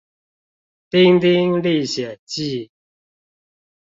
[0.89, 2.71] 丁丁歷險記